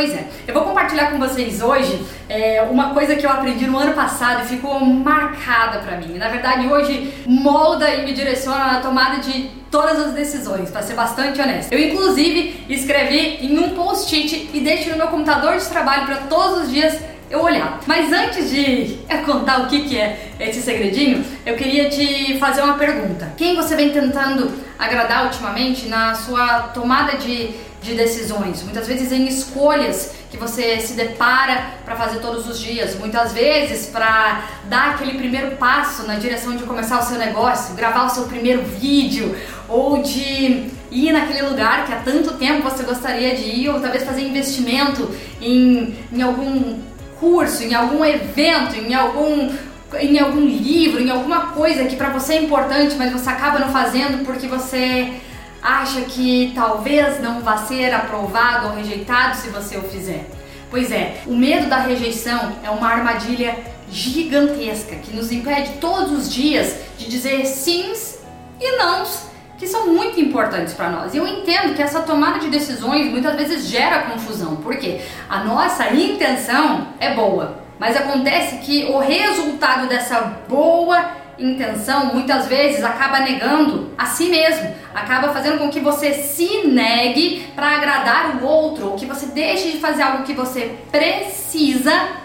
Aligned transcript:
Pois 0.00 0.14
é, 0.14 0.24
eu 0.48 0.54
vou 0.54 0.62
compartilhar 0.62 1.10
com 1.10 1.18
vocês 1.18 1.60
hoje 1.60 2.02
é, 2.26 2.62
uma 2.70 2.94
coisa 2.94 3.16
que 3.16 3.26
eu 3.26 3.28
aprendi 3.28 3.66
no 3.66 3.76
ano 3.76 3.92
passado 3.92 4.42
e 4.42 4.46
ficou 4.46 4.80
marcada 4.80 5.80
para 5.80 5.98
mim. 5.98 6.16
Na 6.16 6.30
verdade, 6.30 6.66
hoje 6.66 7.12
molda 7.26 7.86
e 7.90 8.06
me 8.06 8.14
direciona 8.14 8.64
na 8.64 8.80
tomada 8.80 9.20
de 9.20 9.50
todas 9.70 10.00
as 10.00 10.14
decisões, 10.14 10.70
para 10.70 10.80
ser 10.80 10.94
bastante 10.94 11.38
honesto. 11.38 11.70
Eu, 11.70 11.78
inclusive, 11.78 12.64
escrevi 12.70 13.44
em 13.44 13.58
um 13.58 13.74
post-it 13.74 14.48
e 14.54 14.60
deixo 14.60 14.88
no 14.88 14.96
meu 14.96 15.08
computador 15.08 15.58
de 15.58 15.66
trabalho 15.66 16.06
para 16.06 16.16
todos 16.16 16.62
os 16.62 16.70
dias 16.70 16.98
eu 17.30 17.42
olhar. 17.42 17.78
Mas 17.86 18.10
antes 18.10 18.48
de 18.48 19.00
contar 19.26 19.60
o 19.60 19.66
que, 19.66 19.82
que 19.82 19.98
é 19.98 20.30
esse 20.40 20.62
segredinho, 20.62 21.22
eu 21.44 21.56
queria 21.56 21.90
te 21.90 22.38
fazer 22.38 22.62
uma 22.62 22.78
pergunta. 22.78 23.34
Quem 23.36 23.54
você 23.54 23.76
vem 23.76 23.90
tentando 23.90 24.50
agradar 24.78 25.26
ultimamente 25.26 25.88
na 25.88 26.14
sua 26.14 26.70
tomada 26.72 27.18
de 27.18 27.50
de 27.82 27.94
decisões, 27.94 28.62
muitas 28.62 28.86
vezes 28.86 29.10
em 29.10 29.26
escolhas 29.26 30.12
que 30.30 30.36
você 30.36 30.78
se 30.80 30.92
depara 30.92 31.74
para 31.84 31.96
fazer 31.96 32.20
todos 32.20 32.46
os 32.46 32.60
dias, 32.60 32.94
muitas 32.98 33.32
vezes 33.32 33.86
para 33.86 34.44
dar 34.64 34.90
aquele 34.90 35.18
primeiro 35.18 35.56
passo 35.56 36.06
na 36.06 36.16
direção 36.16 36.56
de 36.56 36.64
começar 36.64 37.00
o 37.00 37.02
seu 37.02 37.18
negócio, 37.18 37.74
gravar 37.74 38.04
o 38.04 38.10
seu 38.10 38.24
primeiro 38.24 38.62
vídeo 38.62 39.34
ou 39.68 40.02
de 40.02 40.70
ir 40.90 41.12
naquele 41.12 41.42
lugar 41.42 41.86
que 41.86 41.92
há 41.92 41.96
tanto 41.96 42.34
tempo 42.34 42.62
você 42.62 42.82
gostaria 42.82 43.34
de 43.34 43.44
ir, 43.44 43.68
ou 43.70 43.80
talvez 43.80 44.04
fazer 44.04 44.22
investimento 44.22 45.08
em, 45.40 45.96
em 46.12 46.22
algum 46.22 46.78
curso, 47.18 47.62
em 47.62 47.74
algum 47.74 48.04
evento, 48.04 48.76
em 48.76 48.94
algum 48.94 49.50
em 49.98 50.20
algum 50.20 50.46
livro, 50.46 51.02
em 51.02 51.10
alguma 51.10 51.48
coisa 51.48 51.84
que 51.84 51.96
para 51.96 52.10
você 52.10 52.34
é 52.34 52.42
importante, 52.42 52.94
mas 52.96 53.10
você 53.10 53.28
acaba 53.28 53.58
não 53.58 53.72
fazendo 53.72 54.24
porque 54.24 54.46
você 54.46 55.14
acha 55.62 56.02
que 56.02 56.52
talvez 56.54 57.20
não 57.20 57.40
vá 57.40 57.58
ser 57.58 57.92
aprovado 57.92 58.68
ou 58.68 58.74
rejeitado 58.74 59.36
se 59.36 59.48
você 59.48 59.76
o 59.76 59.82
fizer. 59.82 60.26
Pois 60.70 60.92
é, 60.92 61.22
o 61.26 61.34
medo 61.34 61.68
da 61.68 61.78
rejeição 61.78 62.52
é 62.62 62.70
uma 62.70 62.88
armadilha 62.88 63.58
gigantesca 63.90 64.96
que 64.96 65.14
nos 65.14 65.32
impede 65.32 65.72
todos 65.80 66.12
os 66.12 66.32
dias 66.32 66.76
de 66.96 67.08
dizer 67.08 67.44
sims 67.44 68.20
e 68.60 68.76
nãos 68.76 69.30
que 69.58 69.66
são 69.66 69.88
muito 69.88 70.18
importantes 70.18 70.72
para 70.72 70.88
nós. 70.88 71.12
E 71.12 71.18
eu 71.18 71.26
entendo 71.26 71.74
que 71.74 71.82
essa 71.82 72.00
tomada 72.00 72.38
de 72.38 72.48
decisões 72.48 73.10
muitas 73.10 73.36
vezes 73.36 73.66
gera 73.66 74.04
confusão, 74.04 74.56
porque 74.56 75.02
a 75.28 75.44
nossa 75.44 75.92
intenção 75.92 76.88
é 76.98 77.14
boa, 77.14 77.58
mas 77.78 77.94
acontece 77.94 78.56
que 78.58 78.86
o 78.86 78.98
resultado 78.98 79.86
dessa 79.86 80.20
boa 80.48 81.19
intenção 81.40 82.14
muitas 82.14 82.46
vezes 82.46 82.84
acaba 82.84 83.20
negando 83.20 83.92
a 83.96 84.06
si 84.06 84.28
mesmo, 84.28 84.74
acaba 84.94 85.32
fazendo 85.32 85.58
com 85.58 85.70
que 85.70 85.80
você 85.80 86.12
se 86.14 86.66
negue 86.66 87.46
para 87.54 87.76
agradar 87.76 88.36
o 88.36 88.44
outro, 88.44 88.90
ou 88.90 88.96
que 88.96 89.06
você 89.06 89.26
deixe 89.26 89.72
de 89.72 89.78
fazer 89.78 90.02
algo 90.02 90.24
que 90.24 90.34
você 90.34 90.76
precisa 90.90 92.20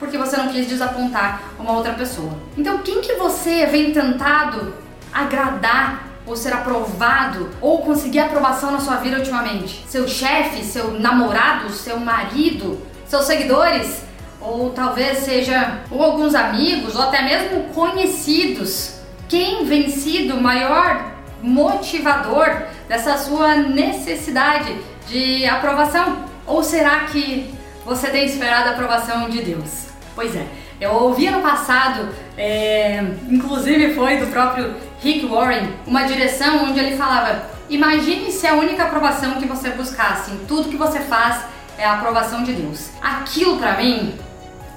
porque 0.00 0.16
você 0.16 0.34
não 0.38 0.48
quis 0.48 0.66
desapontar 0.66 1.42
uma 1.58 1.72
outra 1.72 1.92
pessoa. 1.92 2.32
Então, 2.56 2.78
quem 2.78 3.02
que 3.02 3.14
você 3.16 3.66
vem 3.66 3.92
tentado 3.92 4.74
agradar 5.12 6.08
ou 6.26 6.34
ser 6.34 6.54
aprovado 6.54 7.50
ou 7.60 7.82
conseguir 7.82 8.20
aprovação 8.20 8.72
na 8.72 8.80
sua 8.80 8.96
vida 8.96 9.18
ultimamente? 9.18 9.84
Seu 9.86 10.08
chefe, 10.08 10.64
seu 10.64 10.98
namorado, 10.98 11.70
seu 11.70 12.00
marido, 12.00 12.80
seus 13.06 13.26
seguidores? 13.26 14.09
Ou 14.40 14.70
talvez 14.70 15.18
seja 15.18 15.80
ou 15.90 16.02
alguns 16.02 16.34
amigos 16.34 16.96
ou 16.96 17.02
até 17.02 17.22
mesmo 17.22 17.64
conhecidos. 17.74 19.00
Quem 19.28 19.64
vem 19.64 19.88
sido 19.90 20.36
o 20.36 20.42
maior 20.42 21.12
motivador 21.42 22.62
dessa 22.88 23.16
sua 23.18 23.56
necessidade 23.56 24.76
de 25.06 25.46
aprovação? 25.46 26.24
Ou 26.46 26.62
será 26.62 27.00
que 27.00 27.52
você 27.84 28.08
tem 28.08 28.24
esperado 28.24 28.68
a 28.68 28.72
aprovação 28.72 29.28
de 29.28 29.42
Deus? 29.42 29.88
Pois 30.14 30.34
é, 30.34 30.46
eu 30.80 30.92
ouvi 30.92 31.30
no 31.30 31.40
passado, 31.40 32.08
é, 32.36 33.04
inclusive 33.28 33.94
foi 33.94 34.16
do 34.16 34.26
próprio 34.28 34.74
Rick 35.00 35.26
Warren, 35.26 35.68
uma 35.86 36.04
direção 36.04 36.64
onde 36.64 36.80
ele 36.80 36.96
falava: 36.96 37.42
imagine 37.68 38.32
se 38.32 38.46
a 38.46 38.54
única 38.54 38.84
aprovação 38.84 39.34
que 39.34 39.46
você 39.46 39.70
buscasse 39.70 40.32
em 40.32 40.38
tudo 40.46 40.68
que 40.68 40.76
você 40.76 41.00
faz 41.00 41.44
é 41.78 41.84
a 41.84 41.94
aprovação 41.94 42.42
de 42.42 42.52
Deus. 42.52 42.90
Aquilo 43.00 43.58
para 43.58 43.76
mim 43.76 44.14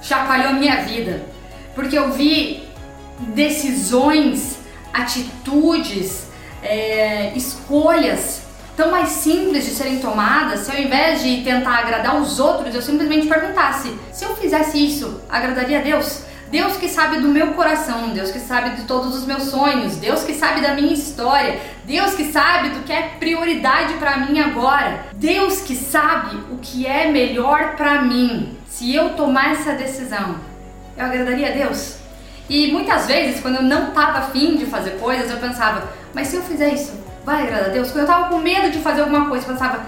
chacoalhou 0.04 0.52
minha 0.54 0.82
vida, 0.82 1.24
porque 1.74 1.98
eu 1.98 2.12
vi 2.12 2.68
decisões, 3.18 4.58
atitudes, 4.92 6.28
é, 6.62 7.32
escolhas 7.34 8.42
tão 8.76 8.90
mais 8.90 9.08
simples 9.08 9.64
de 9.64 9.70
serem 9.70 9.98
tomadas, 9.98 10.60
se 10.60 10.70
ao 10.70 10.78
invés 10.78 11.22
de 11.22 11.42
tentar 11.42 11.78
agradar 11.78 12.20
os 12.20 12.38
outros, 12.38 12.74
eu 12.74 12.82
simplesmente 12.82 13.26
perguntasse: 13.26 13.96
se 14.12 14.24
eu 14.24 14.36
fizesse 14.36 14.84
isso, 14.84 15.20
agradaria 15.28 15.78
a 15.78 15.82
Deus? 15.82 16.22
Deus 16.50 16.76
que 16.76 16.88
sabe 16.88 17.18
do 17.18 17.28
meu 17.28 17.48
coração, 17.54 18.10
Deus 18.10 18.30
que 18.30 18.38
sabe 18.38 18.76
de 18.76 18.82
todos 18.82 19.16
os 19.16 19.24
meus 19.24 19.44
sonhos, 19.44 19.96
Deus 19.96 20.22
que 20.22 20.34
sabe 20.34 20.60
da 20.60 20.74
minha 20.74 20.92
história, 20.92 21.60
Deus 21.86 22.14
que 22.14 22.32
sabe 22.32 22.70
do 22.70 22.80
que 22.80 22.92
é 22.92 23.02
prioridade 23.18 23.94
para 23.94 24.18
mim 24.18 24.40
agora, 24.40 25.06
Deus 25.14 25.60
que 25.60 25.76
sabe 25.76 26.36
o 26.50 26.56
que 26.56 26.86
é 26.86 27.10
melhor 27.10 27.76
para 27.76 28.02
mim. 28.02 28.56
Se 28.66 28.94
eu 28.94 29.10
tomar 29.10 29.52
essa 29.52 29.72
decisão, 29.72 30.36
eu 30.96 31.04
agradaria 31.04 31.48
a 31.48 31.52
Deus? 31.52 31.96
E 32.48 32.72
muitas 32.72 33.06
vezes, 33.06 33.40
quando 33.40 33.56
eu 33.56 33.62
não 33.62 33.88
estava 33.88 34.18
afim 34.18 34.56
de 34.56 34.66
fazer 34.66 34.92
coisas, 34.92 35.30
eu 35.30 35.36
pensava, 35.38 35.88
mas 36.14 36.28
se 36.28 36.36
eu 36.36 36.42
fizer 36.42 36.72
isso, 36.72 36.92
vai 37.24 37.42
agradar 37.42 37.70
a 37.70 37.72
Deus? 37.72 37.88
Quando 37.88 37.98
eu 37.98 38.10
estava 38.10 38.28
com 38.28 38.38
medo 38.38 38.70
de 38.70 38.78
fazer 38.78 39.02
alguma 39.02 39.26
coisa, 39.28 39.46
eu 39.46 39.52
pensava, 39.52 39.80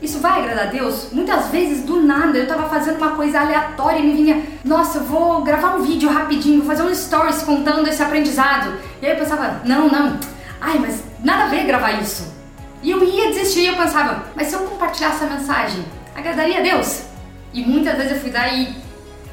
isso 0.00 0.18
vai 0.18 0.40
agradar 0.40 0.68
a 0.68 0.70
Deus? 0.70 1.08
Muitas 1.12 1.48
vezes, 1.48 1.84
do 1.84 2.02
nada, 2.02 2.36
eu 2.36 2.42
estava 2.42 2.68
fazendo 2.68 2.96
uma 2.96 3.10
coisa 3.10 3.40
aleatória 3.40 3.98
e 3.98 4.02
me 4.02 4.14
vinha, 4.14 4.42
nossa, 4.64 4.98
eu 4.98 5.04
vou 5.04 5.42
gravar 5.42 5.76
um 5.76 5.82
vídeo 5.82 6.10
rapidinho, 6.10 6.62
vou 6.62 6.66
fazer 6.66 6.82
um 6.82 6.94
stories 6.94 7.42
contando 7.42 7.86
esse 7.88 8.02
aprendizado. 8.02 8.74
E 9.00 9.06
aí 9.06 9.12
eu 9.12 9.18
pensava, 9.18 9.60
não, 9.64 9.88
não, 9.88 10.18
ai, 10.60 10.78
mas 10.78 11.01
nada 11.22 11.44
a 11.44 11.48
ver 11.48 11.64
gravar 11.64 11.92
isso. 11.92 12.32
E 12.82 12.90
eu 12.90 13.02
ia 13.04 13.28
desistir 13.28 13.60
e 13.60 13.66
eu 13.66 13.76
pensava, 13.76 14.26
mas 14.34 14.48
se 14.48 14.54
eu 14.54 14.60
compartilhar 14.60 15.10
essa 15.10 15.26
mensagem, 15.26 15.84
agradaria 16.14 16.58
a 16.58 16.62
Deus? 16.62 17.04
E 17.52 17.62
muitas 17.62 17.96
vezes 17.96 18.12
eu 18.12 18.18
fui 18.18 18.30
lá 18.32 18.48
e 18.48 18.74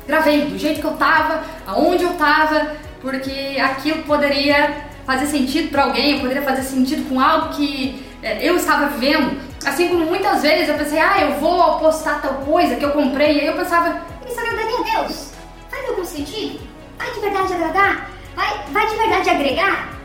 gravei 0.05 0.45
do 0.45 0.57
jeito 0.57 0.81
que 0.81 0.85
eu 0.85 0.93
tava, 0.93 1.43
aonde 1.65 2.03
eu 2.03 2.13
tava, 2.13 2.75
porque 3.01 3.57
aquilo 3.59 4.03
poderia 4.03 4.87
fazer 5.05 5.25
sentido 5.25 5.71
para 5.71 5.83
alguém, 5.83 6.19
poderia 6.19 6.43
fazer 6.43 6.61
sentido 6.61 7.09
com 7.09 7.19
algo 7.19 7.49
que 7.55 8.05
é, 8.21 8.47
eu 8.47 8.55
estava 8.55 8.87
vivendo. 8.87 9.39
Assim 9.65 9.89
como 9.89 10.05
muitas 10.05 10.41
vezes 10.41 10.69
eu 10.69 10.75
pensei, 10.75 10.99
ah, 10.99 11.21
eu 11.21 11.39
vou 11.39 11.79
postar 11.79 12.21
tal 12.21 12.35
coisa 12.35 12.75
que 12.75 12.85
eu 12.85 12.91
comprei, 12.91 13.37
e 13.37 13.39
aí 13.41 13.47
eu 13.47 13.53
pensava, 13.53 14.01
isso 14.27 14.39
agradaria 14.39 14.77
a 14.77 15.01
Deus? 15.01 15.31
Faz 15.69 15.89
algum 15.89 16.05
sentido? 16.05 16.59
Vai 16.97 17.11
de 17.11 17.19
verdade 17.19 17.53
agradar? 17.53 18.09
Vai, 18.35 18.59
vai 18.71 18.87
de 18.87 18.95
verdade 18.95 19.29
agregar? 19.29 19.98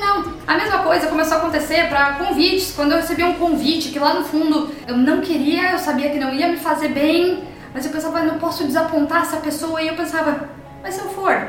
Não. 0.00 0.32
A 0.46 0.54
mesma 0.56 0.78
coisa 0.78 1.06
começou 1.06 1.36
a 1.36 1.40
acontecer 1.40 1.88
para 1.88 2.14
convites. 2.14 2.72
Quando 2.74 2.92
eu 2.92 2.98
recebi 2.98 3.22
um 3.22 3.34
convite 3.34 3.90
que 3.90 3.98
lá 3.98 4.14
no 4.14 4.24
fundo 4.24 4.74
eu 4.88 4.96
não 4.96 5.20
queria, 5.20 5.72
eu 5.72 5.78
sabia 5.78 6.10
que 6.10 6.18
não 6.18 6.34
ia 6.34 6.48
me 6.48 6.56
fazer 6.56 6.88
bem, 6.88 7.44
mas 7.72 7.84
eu 7.84 7.92
pensava, 7.92 8.22
não 8.22 8.38
posso 8.38 8.64
desapontar 8.64 9.22
essa 9.22 9.36
pessoa. 9.36 9.80
E 9.80 9.88
eu 9.88 9.94
pensava, 9.94 10.48
mas 10.82 10.94
se 10.94 11.00
eu 11.00 11.10
for, 11.10 11.48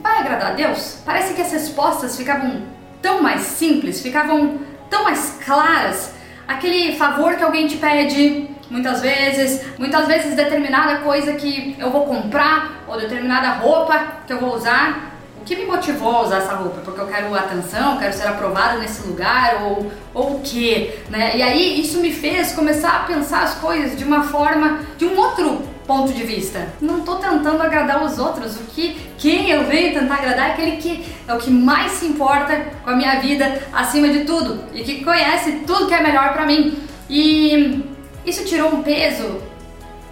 vai 0.00 0.18
agradar 0.18 0.52
a 0.52 0.54
Deus? 0.54 0.98
Parece 1.04 1.34
que 1.34 1.42
as 1.42 1.50
respostas 1.50 2.16
ficavam 2.16 2.62
tão 3.02 3.22
mais 3.22 3.40
simples, 3.40 4.00
ficavam 4.00 4.60
tão 4.90 5.04
mais 5.04 5.38
claras. 5.44 6.12
Aquele 6.46 6.96
favor 6.96 7.34
que 7.34 7.42
alguém 7.42 7.66
te 7.66 7.76
pede, 7.76 8.48
muitas 8.70 9.00
vezes, 9.00 9.62
muitas 9.78 10.06
vezes 10.06 10.34
determinada 10.34 10.98
coisa 10.98 11.32
que 11.34 11.76
eu 11.78 11.90
vou 11.90 12.06
comprar 12.06 12.84
ou 12.86 12.98
determinada 12.98 13.50
roupa 13.50 14.18
que 14.26 14.32
eu 14.32 14.38
vou 14.38 14.54
usar 14.54 15.07
que 15.48 15.56
me 15.56 15.64
motivou 15.64 16.14
a 16.14 16.22
usar 16.24 16.36
essa 16.38 16.52
roupa? 16.52 16.82
Porque 16.84 17.00
eu 17.00 17.06
quero 17.06 17.34
atenção, 17.34 17.96
quero 17.96 18.12
ser 18.12 18.28
aprovada 18.28 18.76
nesse 18.76 19.08
lugar 19.08 19.62
ou, 19.62 19.90
ou 20.12 20.36
o 20.36 20.40
que, 20.40 20.92
né? 21.08 21.38
E 21.38 21.42
aí 21.42 21.80
isso 21.80 22.00
me 22.00 22.12
fez 22.12 22.52
começar 22.52 22.96
a 22.96 22.98
pensar 23.04 23.44
as 23.44 23.54
coisas 23.54 23.96
de 23.96 24.04
uma 24.04 24.24
forma, 24.24 24.80
de 24.98 25.06
um 25.06 25.16
outro 25.16 25.62
ponto 25.86 26.12
de 26.12 26.22
vista. 26.22 26.68
Não 26.82 26.98
estou 26.98 27.16
tentando 27.16 27.62
agradar 27.62 28.04
os 28.04 28.18
outros, 28.18 28.56
o 28.56 28.64
que 28.64 28.94
quem 29.16 29.48
eu 29.48 29.64
venho 29.64 29.98
tentar 29.98 30.16
agradar 30.16 30.50
é 30.50 30.52
aquele 30.52 30.76
que 30.76 31.06
é 31.26 31.32
o 31.32 31.38
que 31.38 31.50
mais 31.50 31.92
se 31.92 32.04
importa 32.04 32.66
com 32.84 32.90
a 32.90 32.96
minha 32.96 33.18
vida 33.18 33.62
acima 33.72 34.10
de 34.10 34.24
tudo 34.24 34.62
e 34.74 34.84
que 34.84 35.02
conhece 35.02 35.62
tudo 35.66 35.86
que 35.86 35.94
é 35.94 36.02
melhor 36.02 36.34
para 36.34 36.44
mim. 36.44 36.76
E 37.08 37.82
isso 38.26 38.44
tirou 38.44 38.74
um 38.74 38.82
peso 38.82 39.40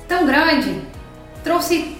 tão 0.08 0.24
grande, 0.24 0.80
trouxe 1.44 1.94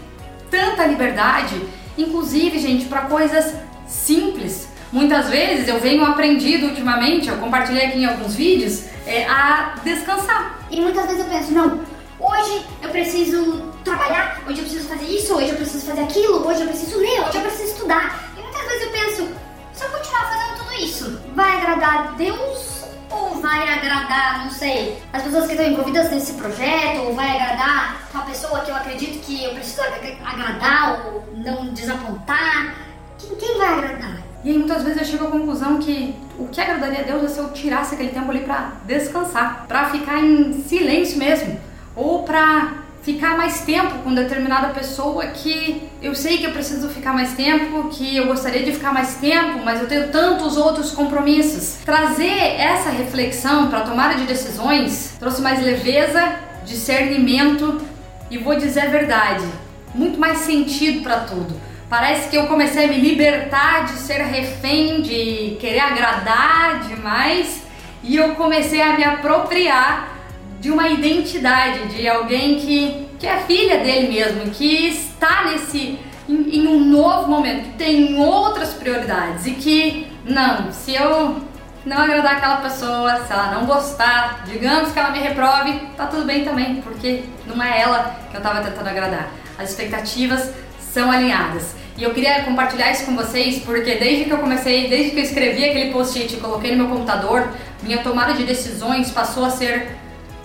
tanta 0.51 0.87
liberdade 0.87 1.61
inclusive, 1.97 2.59
gente, 2.59 2.87
para 2.87 3.03
coisas 3.03 3.55
simples. 3.87 4.69
Muitas 4.93 5.29
vezes 5.29 5.69
eu 5.69 5.81
venho 5.81 6.05
aprendido 6.05 6.67
ultimamente, 6.67 7.29
eu 7.29 7.37
compartilhei 7.39 7.87
aqui 7.87 7.99
em 7.99 8.07
alguns 8.07 8.35
vídeos, 8.35 8.85
é, 9.07 9.27
a 9.27 9.75
descansar. 9.85 10.61
E 10.71 10.81
muitas 10.81 11.07
vezes 11.07 11.21
eu 11.21 11.31
penso, 11.31 11.53
não, 11.53 11.81
hoje 12.19 12.65
eu 12.83 12.89
preciso 12.91 13.63
trabalhar, 13.85 14.41
hoje 14.47 14.59
eu 14.59 14.65
preciso 14.65 14.89
fazer 14.89 15.07
isso, 15.07 15.35
hoje 15.35 15.49
eu 15.51 15.57
preciso 15.57 15.87
fazer 15.87 16.03
aquilo, 16.03 16.47
hoje 16.47 16.61
eu 16.61 16.69
preciso 16.69 16.99
ler, 16.99 17.21
hoje 17.21 17.37
eu 17.37 17.43
preciso 17.43 17.73
estudar. 17.73 18.31
E 18.37 18.41
muitas 18.41 18.63
vezes 18.63 18.83
eu 18.83 18.91
penso, 18.91 19.29
se 19.73 19.85
eu 19.85 19.91
continuar 19.91 20.31
fazendo 20.31 20.59
tudo 20.59 20.85
isso, 20.85 21.21
vai 21.35 21.57
agradar 21.57 22.09
a 22.09 22.11
Deus 22.13 22.76
ou 23.17 23.41
vai 23.41 23.69
agradar, 23.69 24.45
não 24.45 24.51
sei, 24.51 25.03
as 25.13 25.23
pessoas 25.23 25.47
que 25.47 25.53
estão 25.53 25.67
envolvidas 25.67 26.11
nesse 26.11 26.35
projeto, 26.35 27.03
ou 27.03 27.15
vai 27.15 27.31
agradar 27.31 28.09
uma 28.13 28.25
pessoa 28.25 28.61
que 28.61 28.71
eu 28.71 28.77
acredito 28.77 29.25
que 29.25 29.45
eu 29.45 29.55
preciso 29.55 29.83
agradar 30.25 31.07
ou 31.07 31.25
não 31.35 31.73
desapontar. 31.73 32.75
Quem, 33.19 33.35
quem 33.37 33.59
vai 33.59 33.69
agradar? 33.69 34.23
E 34.45 34.51
aí 34.51 34.59
muitas 34.59 34.83
vezes 34.85 35.01
eu 35.01 35.05
chego 35.05 35.27
à 35.27 35.31
conclusão 35.31 35.79
que 35.79 36.15
o 36.39 36.47
que 36.47 36.61
agradaria 36.61 37.01
a 37.01 37.03
Deus 37.03 37.25
é 37.25 37.29
se 37.29 37.39
eu 37.39 37.53
tirasse 37.53 37.95
aquele 37.95 38.11
tempo 38.11 38.31
ali 38.31 38.41
para 38.41 38.73
descansar, 38.85 39.65
para 39.67 39.91
ficar 39.91 40.19
em 40.21 40.63
silêncio 40.63 41.19
mesmo, 41.19 41.59
ou 41.97 42.23
para 42.23 42.86
ficar 43.07 43.37
mais 43.37 43.61
tempo 43.61 44.01
com 44.03 44.13
determinada 44.13 44.71
pessoa 44.71 45.29
que 45.29 45.89
eu 46.03 46.13
sei 46.13 46.39
que 46.39 46.45
eu 46.45 46.51
preciso 46.51 46.89
ficar 46.89 47.13
mais 47.13 47.35
tempo, 47.35 47.89
que 47.89 48.17
eu 48.17 48.27
gostaria 48.27 48.65
de 48.65 48.73
ficar 48.73 48.93
mais 48.93 49.15
tempo, 49.15 49.61
mas 49.65 49.81
eu 49.81 49.87
tenho 49.87 50.09
tantos 50.09 50.57
outros 50.57 50.91
compromissos. 50.91 51.77
Trazer 51.85 52.57
essa 52.59 52.91
reflexão 52.91 53.69
para 53.69 53.83
tomada 53.83 54.17
de 54.17 54.25
decisões 54.25 55.15
trouxe 55.21 55.41
mais 55.41 55.63
leveza, 55.63 56.35
discernimento 56.65 57.81
e 58.29 58.39
vou 58.39 58.57
dizer 58.57 58.81
a 58.81 58.87
verdade, 58.87 59.47
muito 59.95 60.19
mais 60.19 60.39
sentido 60.39 61.05
para 61.05 61.21
tudo. 61.21 61.55
Parece 61.89 62.29
que 62.29 62.37
eu 62.37 62.49
comecei 62.49 62.87
a 62.87 62.89
me 62.89 62.99
libertar 62.99 63.85
de 63.85 64.01
ser 64.01 64.21
refém, 64.21 65.01
de 65.01 65.57
querer 65.61 65.79
agradar 65.79 66.81
demais 66.81 67.63
e 68.03 68.17
eu 68.17 68.35
comecei 68.35 68.83
a 68.83 68.97
me 68.97 69.05
apropriar 69.05 70.16
de 70.61 70.71
uma 70.71 70.89
identidade, 70.89 71.89
de 71.89 72.09
alguém 72.09 72.59
que, 72.59 73.09
que 73.19 73.27
é 73.27 73.39
filha 73.39 73.79
dele 73.79 74.09
mesmo, 74.09 74.51
que 74.51 74.89
está 74.89 75.45
nesse 75.45 75.99
em, 76.29 76.59
em, 76.59 76.67
um 76.67 76.85
novo 76.85 77.29
momento, 77.29 77.65
que 77.65 77.79
tem 77.79 78.19
outras 78.19 78.75
prioridades 78.75 79.47
e 79.47 79.53
que 79.53 80.07
não, 80.25 80.73
se 80.73 80.95
eu 80.95 81.37
não 81.85 81.99
agradar 81.99 82.37
aquela 82.37 82.57
pessoa, 82.57 83.25
se 83.25 83.33
ela 83.33 83.53
não 83.53 83.65
gostar, 83.65 84.45
digamos 84.45 84.91
que 84.91 84.99
ela 84.99 85.11
me 85.11 85.21
reprove, 85.21 85.81
tá 85.97 86.07
tudo 86.07 86.25
bem 86.25 86.45
também, 86.45 86.83
porque 86.83 87.25
não 87.47 87.63
é 87.63 87.81
ela 87.81 88.17
que 88.29 88.37
eu 88.37 88.39
estava 88.39 88.61
tentando 88.61 88.89
agradar. 88.89 89.31
As 89.57 89.71
expectativas 89.71 90.53
são 90.81 91.11
alinhadas. 91.11 91.77
E 91.97 92.03
eu 92.03 92.13
queria 92.13 92.43
compartilhar 92.43 92.91
isso 92.91 93.07
com 93.07 93.15
vocês 93.15 93.61
porque 93.61 93.95
desde 93.95 94.25
que 94.25 94.31
eu 94.31 94.39
comecei, 94.39 94.89
desde 94.89 95.13
que 95.13 95.19
eu 95.19 95.23
escrevi 95.23 95.65
aquele 95.65 95.93
post-it 95.93 96.35
e 96.35 96.41
coloquei 96.41 96.75
no 96.75 96.85
meu 96.85 96.95
computador, 96.95 97.49
minha 97.83 97.99
tomada 97.99 98.35
de 98.35 98.45
decisões 98.45 99.11
passou 99.11 99.45
a 99.45 99.51
ser 99.51 99.97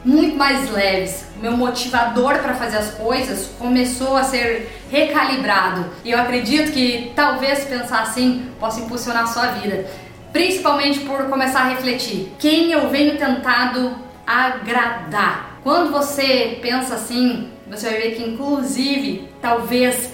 muito 0.03 0.35
mais 0.35 0.69
leves. 0.71 1.25
Meu 1.41 1.55
motivador 1.55 2.39
para 2.39 2.53
fazer 2.53 2.77
as 2.77 2.91
coisas 2.91 3.49
começou 3.57 4.15
a 4.15 4.23
ser 4.23 4.69
recalibrado. 4.89 5.85
E 6.03 6.11
eu 6.11 6.19
acredito 6.19 6.71
que 6.71 7.11
talvez 7.15 7.65
pensar 7.65 8.03
assim 8.03 8.49
possa 8.59 8.81
impulsionar 8.81 9.23
a 9.23 9.27
sua 9.27 9.47
vida. 9.47 9.85
Principalmente 10.31 10.99
por 11.01 11.25
começar 11.25 11.61
a 11.61 11.69
refletir 11.69 12.33
quem 12.39 12.71
eu 12.71 12.89
venho 12.89 13.17
tentado 13.17 13.95
agradar. 14.25 15.59
Quando 15.63 15.91
você 15.91 16.59
pensa 16.61 16.95
assim, 16.95 17.49
você 17.67 17.89
vai 17.89 17.99
ver 18.01 18.15
que 18.15 18.23
inclusive 18.23 19.29
talvez 19.41 20.11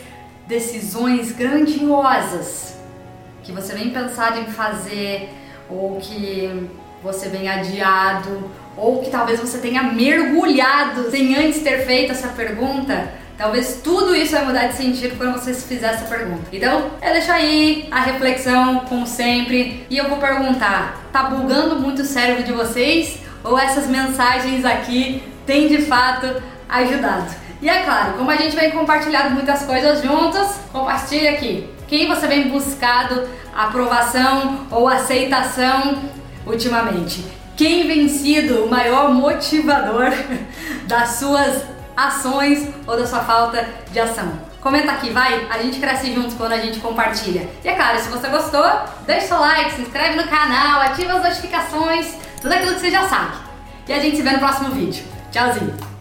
decisões 0.48 1.32
grandiosas 1.32 2.78
que 3.44 3.52
você 3.52 3.74
vem 3.74 3.92
pensado 3.92 4.40
em 4.40 4.46
fazer 4.46 5.30
ou 5.70 5.98
que 5.98 6.70
você 7.04 7.30
vem 7.30 7.50
adiado 7.50 8.50
ou 8.76 9.02
que 9.02 9.10
talvez 9.10 9.40
você 9.40 9.58
tenha 9.58 9.84
mergulhado 9.84 11.10
sem 11.10 11.36
antes 11.36 11.62
ter 11.62 11.86
feito 11.86 12.12
essa 12.12 12.28
pergunta, 12.30 13.12
talvez 13.38 13.82
tudo 13.84 14.16
isso 14.16 14.34
vai 14.34 14.46
mudar 14.46 14.68
de 14.68 14.76
sentido 14.76 15.18
quando 15.18 15.34
você 15.34 15.54
se 15.54 15.68
fizer 15.68 15.88
essa 15.88 16.06
pergunta. 16.06 16.44
Então, 16.52 16.92
é 17.02 17.12
deixar 17.12 17.36
aí 17.36 17.88
a 17.90 18.02
reflexão, 18.02 18.82
como 18.82 19.08
sempre, 19.08 19.86
e 19.90 19.98
eu 19.98 20.08
vou 20.08 20.20
perguntar: 20.20 21.02
tá 21.12 21.24
bugando 21.24 21.80
muito 21.80 22.04
o 22.04 22.06
cérebro 22.06 22.44
de 22.44 22.54
vocês? 22.54 23.20
Ou 23.44 23.58
essas 23.58 23.88
mensagens 23.88 24.64
aqui 24.66 25.24
têm 25.46 25.68
de 25.68 25.82
fato 25.82 26.42
ajudado? 26.70 27.34
E 27.62 27.70
é 27.70 27.82
claro, 27.82 28.14
como 28.14 28.30
a 28.30 28.36
gente 28.36 28.56
vem 28.56 28.70
compartilhando 28.70 29.32
muitas 29.32 29.64
coisas 29.64 30.04
juntos, 30.04 30.48
compartilha 30.72 31.32
aqui. 31.32 31.68
Quem 31.88 32.08
você 32.08 32.28
vem 32.28 32.50
buscado 32.50 33.28
aprovação 33.56 34.68
ou 34.70 34.88
aceitação 34.88 35.98
ultimamente? 36.48 37.24
quem 37.58 37.88
vem 37.88 38.08
sido 38.08 38.64
o 38.64 38.70
maior 38.70 39.12
motivador 39.12 40.12
das 40.86 41.10
suas 41.10 41.64
ações 41.98 42.70
ou 42.86 42.96
da 42.96 43.06
sua 43.08 43.22
falta 43.22 43.68
de 43.92 44.00
ação. 44.00 44.32
Comenta 44.62 44.92
aqui, 44.92 45.10
vai, 45.10 45.48
a 45.50 45.58
gente 45.58 45.80
cresce 45.80 46.14
juntos 46.14 46.36
quando 46.36 46.52
a 46.52 46.58
gente 46.58 46.80
compartilha. 46.80 47.50
E 47.64 47.68
é 47.68 47.74
claro, 47.74 47.98
se 48.00 48.10
você 48.10 48.28
gostou, 48.28 48.66
deixa 49.08 49.36
o 49.36 49.40
like, 49.40 49.74
se 49.74 49.82
inscreve 49.82 50.16
no 50.16 50.28
canal, 50.28 50.82
ativa 50.82 51.14
as 51.14 51.24
notificações, 51.24 52.14
tudo 52.40 52.54
aquilo 52.54 52.76
que 52.76 52.82
você 52.82 52.92
já 52.92 53.08
sabe. 53.08 53.38
E 53.88 53.94
a 53.94 54.00
gente 54.00 54.18
se 54.18 54.22
vê 54.22 54.32
no 54.32 54.40
próximo 54.40 54.70
vídeo. 54.70 55.04
Tchauzinho! 55.32 55.97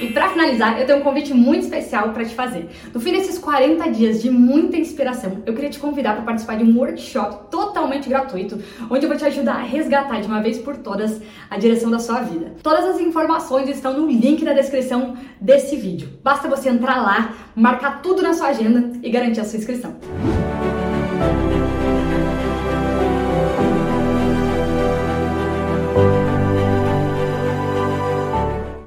E 0.00 0.06
para 0.08 0.30
finalizar, 0.30 0.80
eu 0.80 0.86
tenho 0.86 0.98
um 0.98 1.02
convite 1.02 1.34
muito 1.34 1.64
especial 1.64 2.08
para 2.14 2.24
te 2.24 2.34
fazer. 2.34 2.70
No 2.92 2.98
fim 2.98 3.12
desses 3.12 3.38
40 3.38 3.90
dias 3.90 4.22
de 4.22 4.30
muita 4.30 4.78
inspiração, 4.78 5.42
eu 5.44 5.52
queria 5.52 5.68
te 5.68 5.78
convidar 5.78 6.14
para 6.14 6.22
participar 6.22 6.56
de 6.56 6.64
um 6.64 6.78
workshop 6.78 7.50
totalmente 7.50 8.08
gratuito, 8.08 8.58
onde 8.88 9.04
eu 9.04 9.10
vou 9.10 9.18
te 9.18 9.26
ajudar 9.26 9.56
a 9.56 9.62
resgatar 9.62 10.20
de 10.20 10.26
uma 10.26 10.40
vez 10.40 10.56
por 10.56 10.78
todas 10.78 11.20
a 11.50 11.58
direção 11.58 11.90
da 11.90 11.98
sua 11.98 12.20
vida. 12.22 12.54
Todas 12.62 12.86
as 12.86 12.98
informações 12.98 13.68
estão 13.68 13.92
no 13.92 14.06
link 14.06 14.42
da 14.42 14.54
descrição 14.54 15.18
desse 15.38 15.76
vídeo. 15.76 16.08
Basta 16.22 16.48
você 16.48 16.70
entrar 16.70 17.02
lá, 17.02 17.34
marcar 17.54 18.00
tudo 18.00 18.22
na 18.22 18.32
sua 18.32 18.48
agenda 18.48 18.92
e 19.02 19.10
garantir 19.10 19.40
a 19.40 19.44
sua 19.44 19.58
inscrição. 19.58 19.96